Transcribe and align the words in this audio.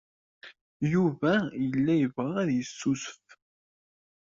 Yuba 0.93 1.33
yella 1.63 1.93
yebɣa 1.97 2.33
ad 2.41 2.49
yeccucef. 2.53 3.25